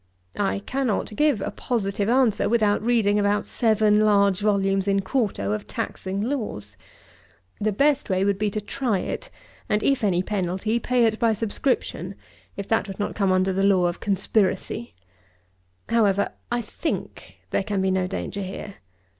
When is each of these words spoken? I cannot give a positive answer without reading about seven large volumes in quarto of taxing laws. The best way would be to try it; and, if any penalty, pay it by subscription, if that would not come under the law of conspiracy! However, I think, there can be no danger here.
I 0.39 0.57
cannot 0.65 1.15
give 1.15 1.41
a 1.41 1.51
positive 1.51 2.09
answer 2.09 2.49
without 2.49 2.81
reading 2.81 3.19
about 3.19 3.45
seven 3.45 3.99
large 4.03 4.39
volumes 4.39 4.87
in 4.87 5.01
quarto 5.01 5.51
of 5.51 5.67
taxing 5.67 6.21
laws. 6.23 6.75
The 7.59 7.71
best 7.71 8.09
way 8.09 8.25
would 8.25 8.39
be 8.39 8.49
to 8.49 8.59
try 8.59 8.97
it; 8.97 9.29
and, 9.69 9.83
if 9.83 10.03
any 10.03 10.23
penalty, 10.23 10.79
pay 10.79 11.05
it 11.05 11.19
by 11.19 11.33
subscription, 11.33 12.15
if 12.57 12.67
that 12.69 12.87
would 12.87 12.97
not 12.97 13.13
come 13.13 13.31
under 13.31 13.53
the 13.53 13.61
law 13.61 13.85
of 13.85 13.99
conspiracy! 13.99 14.95
However, 15.89 16.31
I 16.51 16.63
think, 16.63 17.37
there 17.51 17.61
can 17.63 17.79
be 17.79 17.91
no 17.91 18.07
danger 18.07 18.41
here. 18.41 18.77